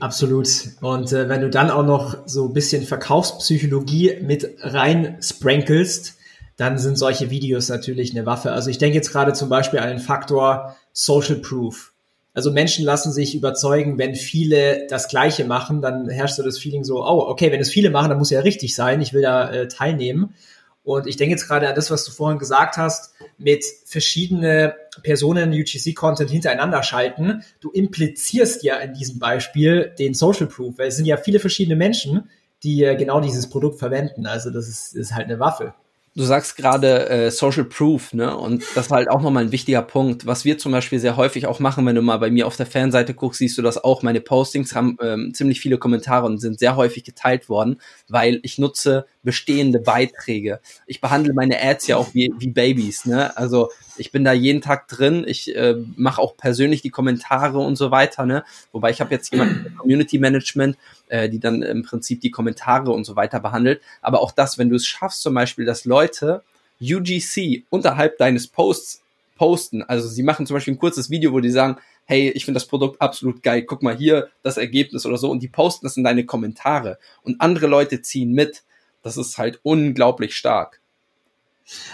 [0.00, 0.48] Absolut.
[0.80, 6.18] Und äh, wenn du dann auch noch so ein bisschen Verkaufspsychologie mit rein sprankelst,
[6.56, 8.52] dann sind solche Videos natürlich eine Waffe.
[8.52, 11.92] Also ich denke jetzt gerade zum Beispiel an den Faktor Social Proof.
[12.34, 16.84] Also Menschen lassen sich überzeugen, wenn viele das Gleiche machen, dann herrscht so das Feeling
[16.84, 19.50] so, oh, okay, wenn es viele machen, dann muss ja richtig sein, ich will da
[19.50, 20.34] äh, teilnehmen.
[20.84, 25.52] Und ich denke jetzt gerade an das, was du vorhin gesagt hast, mit verschiedene Personen
[25.52, 27.44] UGC-Content hintereinander schalten.
[27.60, 31.76] Du implizierst ja in diesem Beispiel den Social Proof, weil es sind ja viele verschiedene
[31.76, 32.28] Menschen,
[32.64, 34.26] die äh, genau dieses Produkt verwenden.
[34.26, 35.74] Also das ist, ist halt eine Waffe
[36.14, 38.36] du sagst gerade äh, Social Proof, ne?
[38.36, 40.26] Und das war halt auch nochmal ein wichtiger Punkt.
[40.26, 42.66] Was wir zum Beispiel sehr häufig auch machen, wenn du mal bei mir auf der
[42.66, 44.02] Fanseite guckst, siehst du das auch.
[44.02, 48.58] Meine Postings haben ähm, ziemlich viele Kommentare und sind sehr häufig geteilt worden, weil ich
[48.58, 50.60] nutze bestehende Beiträge.
[50.86, 53.36] Ich behandle meine Ads ja auch wie, wie Babys, ne?
[53.36, 57.76] Also ich bin da jeden Tag drin, ich äh, mache auch persönlich die Kommentare und
[57.76, 58.44] so weiter, ne?
[58.72, 60.76] Wobei ich habe jetzt jemanden im Community Management,
[61.12, 63.82] äh, die dann im Prinzip die Kommentare und so weiter behandelt.
[64.00, 66.42] Aber auch das, wenn du es schaffst, zum Beispiel, dass Leute
[66.80, 69.02] UGC unterhalb deines Posts
[69.36, 69.82] posten.
[69.82, 72.66] Also sie machen zum Beispiel ein kurzes Video, wo die sagen, hey, ich finde das
[72.66, 76.04] Produkt absolut geil, guck mal hier das Ergebnis oder so und die posten das in
[76.04, 78.62] deine Kommentare und andere Leute ziehen mit.
[79.02, 80.80] Das ist halt unglaublich stark.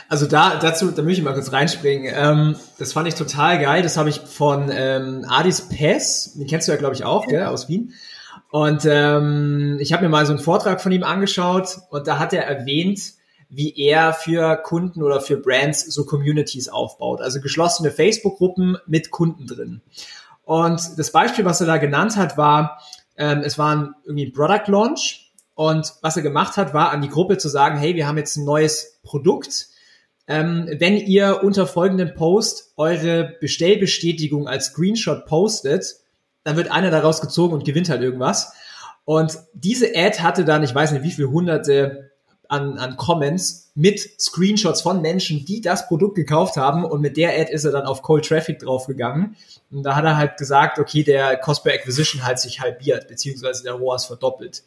[0.09, 2.13] Also da dazu, da möchte ich mal kurz reinspringen.
[2.17, 3.83] Ähm, das fand ich total geil.
[3.83, 7.45] Das habe ich von ähm, Adis Pess, den kennst du ja glaube ich auch, gell,
[7.47, 7.93] aus Wien.
[8.51, 12.33] Und ähm, ich habe mir mal so einen Vortrag von ihm angeschaut und da hat
[12.33, 13.01] er erwähnt,
[13.51, 17.21] wie er für Kunden oder für Brands so Communities aufbaut.
[17.21, 19.81] Also geschlossene Facebook-Gruppen mit Kunden drin.
[20.45, 22.83] Und das Beispiel, was er da genannt hat, war,
[23.17, 25.33] ähm, es war ein, irgendwie ein Product Launch.
[25.55, 28.37] Und was er gemacht hat, war an die Gruppe zu sagen, hey, wir haben jetzt
[28.37, 29.69] ein neues Produkt.
[30.27, 35.97] Ähm, wenn ihr unter folgenden Post eure Bestellbestätigung als Screenshot postet,
[36.49, 38.55] dann wird einer daraus gezogen und gewinnt halt irgendwas.
[39.05, 42.11] Und diese Ad hatte dann, ich weiß nicht, wie viele hunderte
[42.49, 46.87] an, an Comments mit Screenshots von Menschen, die das Produkt gekauft haben.
[46.87, 49.37] Und mit der Ad ist er dann auf Cold Traffic draufgegangen.
[49.71, 53.63] Und da hat er halt gesagt, okay, der Cost per Acquisition hat sich halbiert, beziehungsweise
[53.63, 54.63] der ROAS verdoppelt.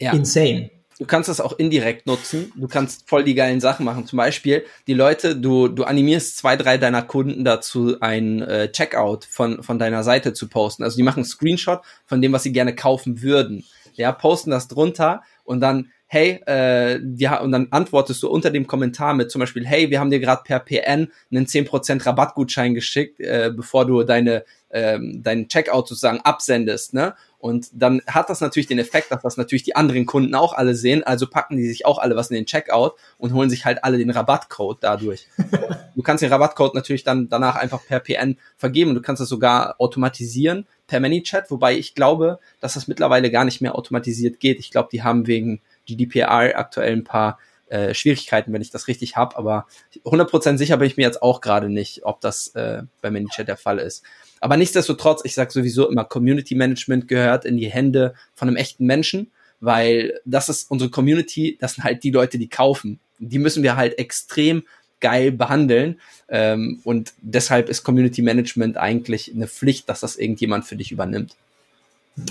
[0.00, 0.14] Ja.
[0.14, 0.70] Insane.
[0.98, 2.52] Du kannst das auch indirekt nutzen.
[2.56, 4.06] Du kannst voll die geilen Sachen machen.
[4.06, 9.24] Zum Beispiel die Leute, du, du animierst zwei, drei deiner Kunden dazu, ein äh, Checkout
[9.24, 10.84] von, von deiner Seite zu posten.
[10.84, 13.64] Also die machen einen Screenshot von dem, was sie gerne kaufen würden.
[13.94, 18.66] Ja, posten das drunter und dann hey, äh, ja, und dann antwortest du unter dem
[18.66, 23.20] Kommentar mit zum Beispiel, hey, wir haben dir gerade per PN einen 10% Rabattgutschein geschickt,
[23.20, 27.14] äh, bevor du deine ähm, deinen Checkout sozusagen absendest, ne?
[27.38, 30.74] Und dann hat das natürlich den Effekt, dass das natürlich die anderen Kunden auch alle
[30.74, 33.84] sehen, also packen die sich auch alle was in den Checkout und holen sich halt
[33.84, 35.28] alle den Rabattcode dadurch.
[35.94, 38.94] du kannst den Rabattcode natürlich dann danach einfach per PN vergeben.
[38.94, 43.60] Du kannst das sogar automatisieren per ManyChat, wobei ich glaube, dass das mittlerweile gar nicht
[43.60, 44.58] mehr automatisiert geht.
[44.58, 49.16] Ich glaube, die haben wegen GDPR aktuell ein paar äh, Schwierigkeiten, wenn ich das richtig
[49.16, 49.66] habe, aber
[50.04, 53.56] 100% sicher bin ich mir jetzt auch gerade nicht, ob das äh, bei ManyChat der
[53.56, 54.04] Fall ist.
[54.40, 58.86] Aber nichtsdestotrotz, ich sage sowieso immer, Community Management gehört in die Hände von einem echten
[58.86, 63.00] Menschen, weil das ist unsere Community, das sind halt die Leute, die kaufen.
[63.18, 64.62] Die müssen wir halt extrem
[65.00, 66.00] geil behandeln.
[66.28, 71.36] Ähm, und deshalb ist Community Management eigentlich eine Pflicht, dass das irgendjemand für dich übernimmt.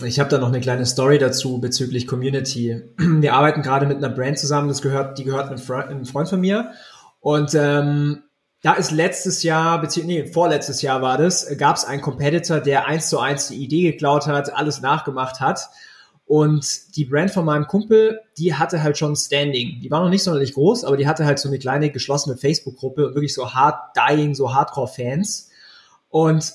[0.04, 2.82] Ich habe da noch eine kleine Story dazu bezüglich Community.
[2.98, 5.60] Wir arbeiten gerade mit einer Brand zusammen, das gehört, die gehört einem
[6.06, 6.72] Freund, von mir.
[7.20, 8.24] Und ähm,
[8.66, 12.88] da ist letztes Jahr, beziehungsweise nee, vorletztes Jahr war das, gab es einen Competitor, der
[12.88, 15.70] eins zu eins die Idee geklaut hat, alles nachgemacht hat.
[16.26, 19.82] Und die Brand von meinem Kumpel, die hatte halt schon Standing.
[19.82, 23.06] Die war noch nicht sonderlich groß, aber die hatte halt so eine kleine geschlossene Facebook-Gruppe
[23.06, 25.52] und wirklich so hard dying, so Hardcore-Fans.
[26.10, 26.52] Und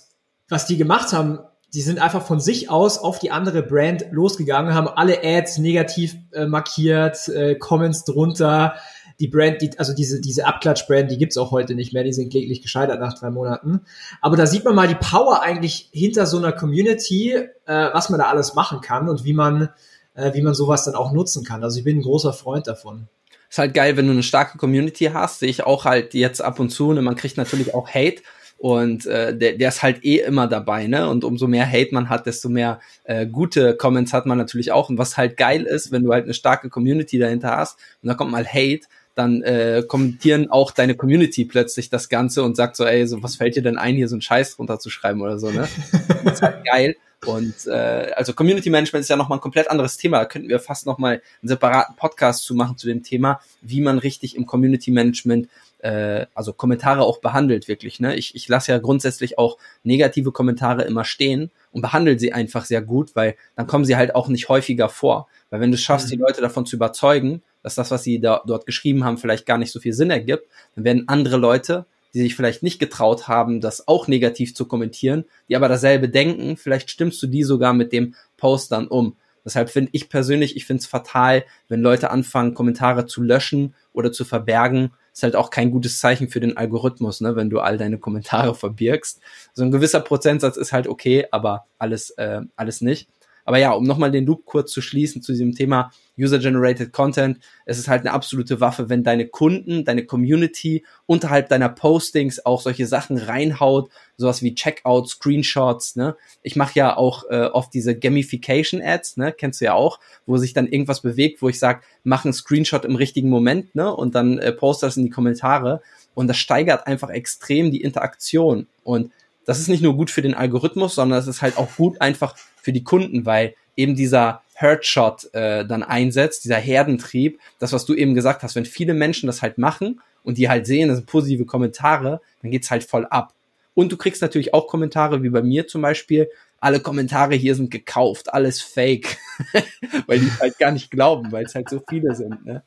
[0.48, 1.38] was die gemacht haben,
[1.72, 6.16] die sind einfach von sich aus auf die andere Brand losgegangen, haben alle Ads negativ
[6.32, 8.74] äh, markiert, äh, Comments drunter.
[9.20, 12.30] Die Brand, die, also diese, diese Abklatsch-Brand, die gibt's auch heute nicht mehr, die sind
[12.30, 13.82] kläglich gescheitert nach drei Monaten.
[14.20, 18.18] Aber da sieht man mal die Power eigentlich hinter so einer Community, äh, was man
[18.18, 19.68] da alles machen kann und wie man,
[20.14, 21.62] äh, wie man sowas dann auch nutzen kann.
[21.62, 23.08] Also ich bin ein großer Freund davon
[23.48, 26.60] ist halt geil, wenn du eine starke Community hast, sehe ich auch halt jetzt ab
[26.60, 28.22] und zu und man kriegt natürlich auch Hate,
[28.60, 31.08] und äh, der, der ist halt eh immer dabei, ne?
[31.08, 34.90] Und umso mehr Hate man hat, desto mehr äh, gute Comments hat man natürlich auch.
[34.90, 38.14] Und was halt geil ist, wenn du halt eine starke Community dahinter hast und da
[38.14, 38.82] kommt mal Hate,
[39.20, 43.36] dann äh, kommentieren auch deine Community plötzlich das Ganze und sagt so, ey, so was
[43.36, 45.68] fällt dir denn ein, hier so einen Scheiß drunter zu schreiben oder so, ne?
[46.24, 46.96] Das ist halt geil.
[47.26, 50.18] Und äh, also Community Management ist ja nochmal ein komplett anderes Thema.
[50.20, 53.98] Da könnten wir fast nochmal einen separaten Podcast zu machen zu dem Thema, wie man
[53.98, 55.48] richtig im Community Management
[55.82, 58.00] äh, also Kommentare auch behandelt, wirklich.
[58.00, 58.16] Ne?
[58.16, 62.82] Ich, ich lasse ja grundsätzlich auch negative Kommentare immer stehen und behandle sie einfach sehr
[62.82, 65.28] gut, weil dann kommen sie halt auch nicht häufiger vor.
[65.50, 66.10] Weil wenn du schaffst, mhm.
[66.10, 69.58] die Leute davon zu überzeugen, dass das, was sie da, dort geschrieben haben, vielleicht gar
[69.58, 73.60] nicht so viel Sinn ergibt, dann werden andere Leute, die sich vielleicht nicht getraut haben,
[73.60, 77.92] das auch negativ zu kommentieren, die aber dasselbe denken, vielleicht stimmst du die sogar mit
[77.92, 79.16] dem Post dann um.
[79.44, 84.12] Deshalb finde ich persönlich, ich finde es fatal, wenn Leute anfangen, Kommentare zu löschen oder
[84.12, 87.78] zu verbergen, ist halt auch kein gutes Zeichen für den Algorithmus, ne, wenn du all
[87.78, 89.20] deine Kommentare verbirgst.
[89.54, 93.08] So ein gewisser Prozentsatz ist halt okay, aber alles, äh, alles nicht.
[93.50, 97.80] Aber ja, um nochmal den Loop kurz zu schließen zu diesem Thema User-Generated Content, es
[97.80, 102.86] ist halt eine absolute Waffe, wenn deine Kunden, deine Community unterhalb deiner Postings auch solche
[102.86, 106.14] Sachen reinhaut, sowas wie Checkout, Screenshots, ne?
[106.44, 109.32] Ich mache ja auch äh, oft diese Gamification-Ads, ne?
[109.32, 112.84] Kennst du ja auch, wo sich dann irgendwas bewegt, wo ich sage, mach einen Screenshot
[112.84, 113.92] im richtigen Moment, ne?
[113.92, 115.82] Und dann äh, post das in die Kommentare.
[116.14, 118.68] Und das steigert einfach extrem die Interaktion.
[118.84, 119.10] Und
[119.50, 122.36] das ist nicht nur gut für den Algorithmus, sondern es ist halt auch gut einfach
[122.62, 127.94] für die Kunden, weil eben dieser Herdshot äh, dann einsetzt, dieser Herdentrieb, das, was du
[127.94, 131.06] eben gesagt hast, wenn viele Menschen das halt machen und die halt sehen, das sind
[131.06, 133.34] positive Kommentare, dann geht's halt voll ab.
[133.74, 136.30] Und du kriegst natürlich auch Kommentare, wie bei mir zum Beispiel.
[136.60, 139.18] Alle Kommentare hier sind gekauft, alles fake.
[140.06, 142.44] weil die halt gar nicht glauben, weil es halt so viele sind.
[142.44, 142.62] Ne?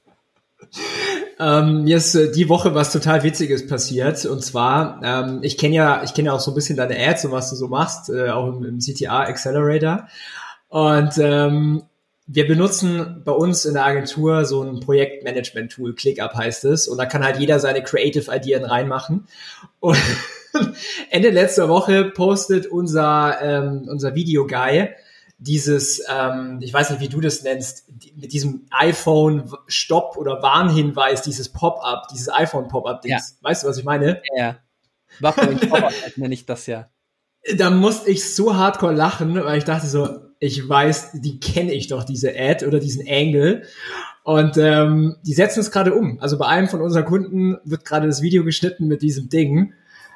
[1.43, 4.25] Ähm, mir ist äh, die Woche was total Witziges passiert.
[4.25, 7.25] Und zwar, ähm, ich kenne ja, ich kenne ja auch so ein bisschen deine Ads
[7.25, 10.07] und was du so machst, äh, auch im, im CTA Accelerator.
[10.69, 11.83] Und ähm,
[12.27, 16.87] wir benutzen bei uns in der Agentur so ein Projektmanagement-Tool, ClickUp heißt es.
[16.87, 19.27] Und da kann halt jeder seine Creative-Ideen reinmachen.
[19.81, 19.97] Und
[21.09, 24.89] Ende letzter Woche postet unser, ähm, unser Video-Guy
[25.43, 31.21] dieses, ähm, ich weiß nicht, wie du das nennst, die, mit diesem iPhone-Stopp- oder Warnhinweis,
[31.21, 33.37] dieses Pop-up, dieses iPhone-Pop-up-Dings.
[33.41, 33.49] Ja.
[33.49, 34.21] Weißt du, was ich meine?
[34.37, 34.57] Ja.
[35.21, 36.89] Pop-up nenne ich das ja.
[37.57, 41.87] Da musste ich so hardcore lachen, weil ich dachte so, ich weiß, die kenne ich
[41.87, 43.63] doch, diese Ad oder diesen Angle.
[44.23, 46.19] Und ähm, die setzen es gerade um.
[46.21, 49.73] Also bei einem von unseren Kunden wird gerade das Video geschnitten mit diesem Ding.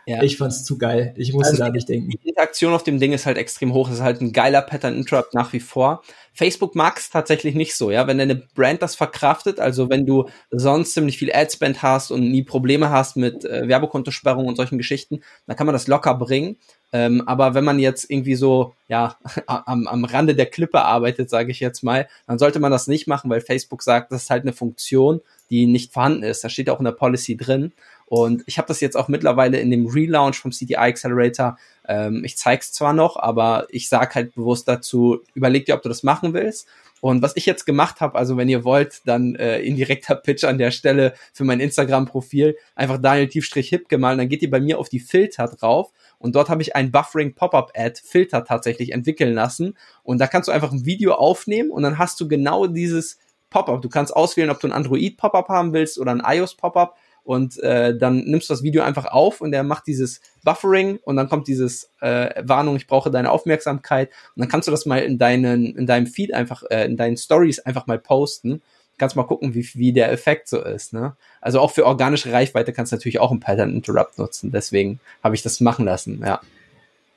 [0.07, 0.23] Ja.
[0.23, 1.13] Ich fand's zu geil.
[1.17, 2.11] Ich musste also da nicht denken.
[2.11, 3.89] Die Interaktion auf dem Ding ist halt extrem hoch.
[3.89, 6.01] Es ist halt ein geiler Pattern Interrupt nach wie vor.
[6.33, 8.07] Facebook mag es tatsächlich nicht so, ja.
[8.07, 12.43] Wenn deine Brand das verkraftet, also wenn du sonst ziemlich viel Adspend hast und nie
[12.43, 16.55] Probleme hast mit äh, Werbekontosperrung und solchen Geschichten, dann kann man das locker bringen.
[16.93, 21.51] Ähm, aber wenn man jetzt irgendwie so, ja, am, am Rande der Klippe arbeitet, sage
[21.51, 24.43] ich jetzt mal, dann sollte man das nicht machen, weil Facebook sagt, das ist halt
[24.43, 26.45] eine Funktion, die nicht vorhanden ist.
[26.45, 27.73] Da steht auch in der Policy drin.
[28.07, 31.57] Und ich habe das jetzt auch mittlerweile in dem Relaunch vom CDI Accelerator.
[31.87, 35.81] Ähm, ich zeige es zwar noch, aber ich sage halt bewusst dazu, überleg dir, ob
[35.81, 36.67] du das machen willst.
[36.99, 40.57] Und was ich jetzt gemacht habe, also wenn ihr wollt, dann äh, indirekter Pitch an
[40.57, 44.79] der Stelle für mein Instagram-Profil, einfach Daniel Tiefstrich Hip gemalt, dann geht ihr bei mir
[44.79, 49.33] auf die Filter drauf und dort habe ich ein Buffering Pop-up Ad Filter tatsächlich entwickeln
[49.33, 53.19] lassen und da kannst du einfach ein Video aufnehmen und dann hast du genau dieses
[53.49, 53.81] Pop-up.
[53.81, 57.59] Du kannst auswählen, ob du ein Android Pop-up haben willst oder ein iOS Pop-up und
[57.59, 61.27] äh, dann nimmst du das Video einfach auf und er macht dieses Buffering und dann
[61.27, 65.17] kommt dieses äh, Warnung, ich brauche deine Aufmerksamkeit und dann kannst du das mal in
[65.17, 68.61] deinen in deinem Feed einfach äh, in deinen Stories einfach mal posten.
[68.97, 70.93] Kannst mal gucken, wie, wie der Effekt so ist.
[70.93, 71.17] Ne?
[71.41, 74.51] Also auch für organische Reichweite kannst du natürlich auch ein Pattern Interrupt nutzen.
[74.51, 76.23] Deswegen habe ich das machen lassen.
[76.25, 76.39] Ja.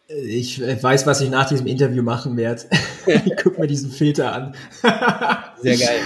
[0.08, 2.64] Ich weiß, was ich nach diesem Interview machen werde.
[3.06, 4.54] ich guck mir diesen Filter an.
[5.62, 6.00] Sehr geil.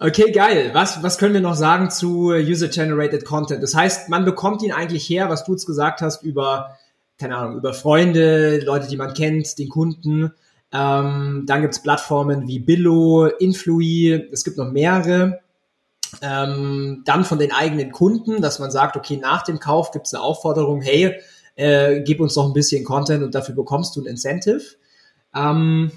[0.00, 0.70] Okay, geil.
[0.74, 3.64] Was, was können wir noch sagen zu User-Generated Content?
[3.64, 6.78] Das heißt, man bekommt ihn eigentlich her, was du jetzt gesagt hast, über,
[7.18, 10.32] keine Ahnung, über Freunde, Leute, die man kennt, den Kunden.
[10.72, 15.40] Ähm, dann gibt's Plattformen wie Billo, Influi, es gibt noch mehrere.
[16.22, 20.22] Ähm, dann von den eigenen Kunden, dass man sagt, okay, nach dem Kauf gibt's eine
[20.22, 21.16] Aufforderung, hey,
[21.56, 24.62] äh, gib uns noch ein bisschen Content und dafür bekommst du ein Incentive.
[25.34, 25.90] Ähm,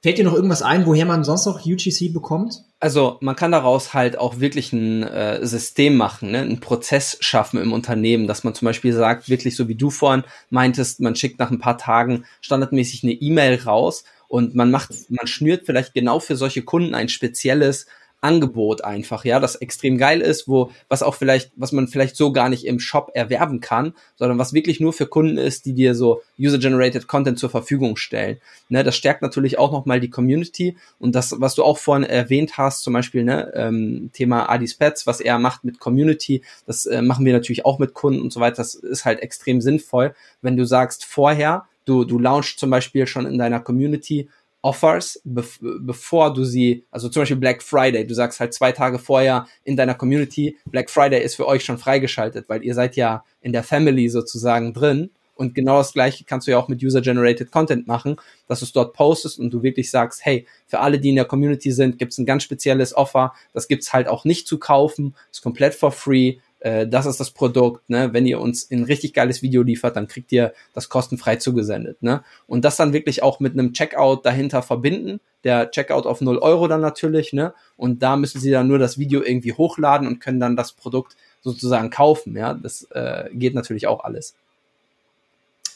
[0.00, 2.62] Fällt dir noch irgendwas ein, woher man sonst noch UGC bekommt?
[2.78, 6.38] Also man kann daraus halt auch wirklich ein äh, System machen, ne?
[6.38, 10.22] einen Prozess schaffen im Unternehmen, dass man zum Beispiel sagt, wirklich so wie du vorhin
[10.50, 15.26] meintest, man schickt nach ein paar Tagen standardmäßig eine E-Mail raus und man macht, man
[15.26, 17.86] schnürt vielleicht genau für solche Kunden ein spezielles
[18.20, 22.32] Angebot einfach, ja, das extrem geil ist, wo, was auch vielleicht, was man vielleicht so
[22.32, 25.94] gar nicht im Shop erwerben kann, sondern was wirklich nur für Kunden ist, die dir
[25.94, 28.38] so User-Generated Content zur Verfügung stellen.
[28.68, 32.58] Ne, das stärkt natürlich auch nochmal die Community und das, was du auch vorhin erwähnt
[32.58, 37.02] hast, zum Beispiel, ne, ähm, Thema Adis Pets, was er macht mit Community, das äh,
[37.02, 40.56] machen wir natürlich auch mit Kunden und so weiter, das ist halt extrem sinnvoll, wenn
[40.56, 44.28] du sagst, vorher, du, du launchst zum Beispiel schon in deiner Community
[44.60, 48.98] Offers, bev bevor du sie, also zum Beispiel Black Friday, du sagst halt zwei Tage
[48.98, 53.24] vorher in deiner Community, Black Friday ist für euch schon freigeschaltet, weil ihr seid ja
[53.40, 55.10] in der Family sozusagen drin.
[55.36, 58.16] Und genau das gleiche kannst du ja auch mit User-Generated Content machen,
[58.48, 61.26] dass du es dort postest und du wirklich sagst, hey, für alle, die in der
[61.26, 65.14] Community sind, gibt es ein ganz spezielles Offer, das gibt's halt auch nicht zu kaufen,
[65.30, 68.12] ist komplett for free, äh, das ist das Produkt, ne?
[68.12, 72.22] Wenn ihr uns ein richtig geiles Video liefert, dann kriegt ihr das kostenfrei zugesendet, ne?
[72.46, 75.20] Und das dann wirklich auch mit einem Checkout dahinter verbinden.
[75.44, 77.54] Der Checkout auf 0 Euro dann natürlich, ne?
[77.76, 81.16] Und da müssen sie dann nur das Video irgendwie hochladen und können dann das Produkt
[81.42, 82.54] sozusagen kaufen, ja?
[82.54, 84.34] Das äh, geht natürlich auch alles.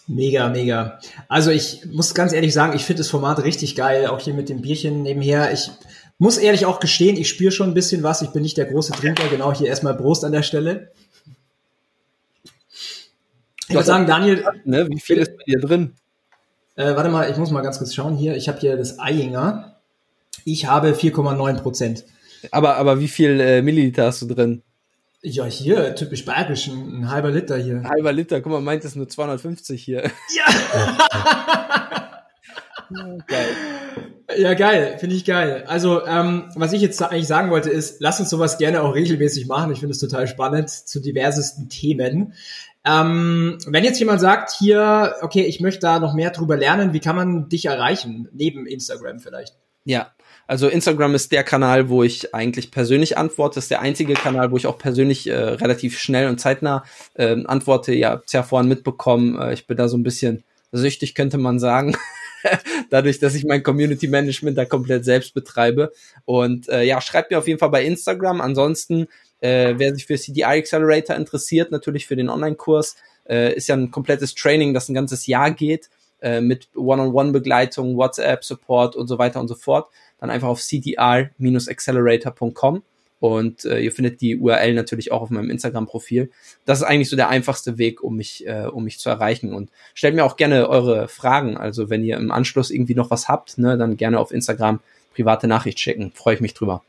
[0.08, 0.98] Mega, mega.
[1.28, 4.48] Also ich muss ganz ehrlich sagen, ich finde das Format richtig geil, auch hier mit
[4.48, 5.52] dem Bierchen nebenher.
[5.52, 5.70] Ich
[6.18, 8.22] muss ehrlich auch gestehen, ich spüre schon ein bisschen was.
[8.22, 9.28] Ich bin nicht der große Trinker.
[9.28, 10.92] Genau hier erstmal Prost an der Stelle.
[13.68, 14.44] Ich würde sagen, Daniel.
[14.64, 14.88] Ne?
[14.88, 15.94] Wie viel ist bei dir drin?
[16.74, 18.36] Äh, warte mal, ich muss mal ganz kurz schauen hier.
[18.36, 19.80] Ich habe hier das Eyinger.
[20.44, 22.04] Ich habe 4,9 Prozent.
[22.50, 24.62] Aber, aber wie viel äh, Milliliter hast du drin?
[25.24, 27.76] Ja, hier, typisch bayerisch, ein, ein, halber Liter hier.
[27.76, 30.10] Ein halber Liter, guck mal, meint es nur 250 hier.
[30.34, 30.44] Ja!
[33.28, 33.56] Geil.
[34.36, 35.64] Ja, geil, finde ich geil.
[35.66, 39.46] Also, ähm, was ich jetzt eigentlich sagen wollte, ist, lass uns sowas gerne auch regelmäßig
[39.46, 39.72] machen.
[39.72, 42.34] Ich finde es total spannend zu diversesten Themen.
[42.84, 47.00] Ähm, wenn jetzt jemand sagt, hier, okay, ich möchte da noch mehr drüber lernen, wie
[47.00, 49.56] kann man dich erreichen, neben Instagram vielleicht?
[49.84, 50.12] Ja,
[50.46, 53.56] also Instagram ist der Kanal, wo ich eigentlich persönlich antworte.
[53.56, 56.84] Das ist der einzige Kanal, wo ich auch persönlich äh, relativ schnell und zeitnah
[57.14, 57.92] äh, antworte.
[57.92, 61.58] Ihr habt ja vorhin mitbekommen, äh, ich bin da so ein bisschen süchtig, könnte man
[61.58, 61.96] sagen.
[62.90, 65.92] Dadurch, dass ich mein Community Management da komplett selbst betreibe.
[66.24, 68.40] Und äh, ja, schreibt mir auf jeden Fall bei Instagram.
[68.40, 69.08] Ansonsten,
[69.40, 72.96] äh, wer sich für CDI Accelerator interessiert, natürlich für den Online-Kurs,
[73.28, 75.90] äh, ist ja ein komplettes Training, das ein ganzes Jahr geht
[76.20, 79.88] äh, mit One-on-One-Begleitung, WhatsApp-Support und so weiter und so fort,
[80.20, 82.82] dann einfach auf cdr-accelerator.com
[83.22, 86.32] und äh, ihr findet die URL natürlich auch auf meinem Instagram-Profil.
[86.64, 89.54] Das ist eigentlich so der einfachste Weg, um mich, äh, um mich zu erreichen.
[89.54, 91.56] Und stellt mir auch gerne eure Fragen.
[91.56, 94.80] Also wenn ihr im Anschluss irgendwie noch was habt, ne, dann gerne auf Instagram
[95.14, 96.10] private Nachricht schicken.
[96.12, 96.82] Freue ich mich drüber.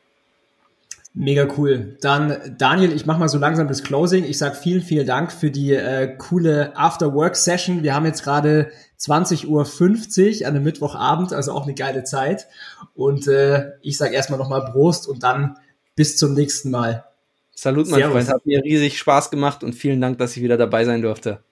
[1.14, 1.98] Mega cool.
[2.02, 4.24] Dann Daniel, ich mache mal so langsam das Closing.
[4.24, 7.84] Ich sag vielen, vielen Dank für die äh, coole After-Work-Session.
[7.84, 12.48] Wir haben jetzt gerade 20.50 Uhr an einem Mittwochabend, also auch eine geile Zeit.
[12.96, 15.58] Und äh, ich sage erstmal nochmal Prost und dann
[15.96, 17.06] bis zum nächsten Mal.
[17.56, 18.26] Salut, mein Servus.
[18.26, 18.30] Freund.
[18.30, 21.44] Hat mir riesig Spaß gemacht und vielen Dank, dass ich wieder dabei sein durfte.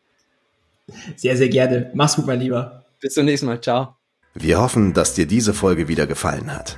[1.15, 1.91] Sehr, sehr gerne.
[1.93, 2.85] Mach's gut, mein Lieber.
[2.99, 3.61] Bis zum nächsten Mal.
[3.61, 3.95] Ciao.
[4.33, 6.77] Wir hoffen, dass dir diese Folge wieder gefallen hat.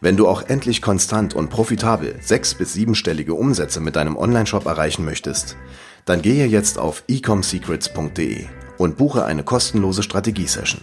[0.00, 5.04] Wenn du auch endlich konstant und profitabel sechs- bis siebenstellige Umsätze mit deinem Onlineshop erreichen
[5.04, 5.56] möchtest,
[6.04, 8.46] dann gehe jetzt auf ecomsecrets.de
[8.78, 10.82] und buche eine kostenlose Strategiesession.